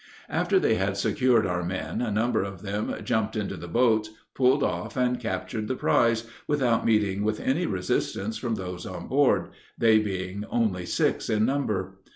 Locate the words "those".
8.55-8.87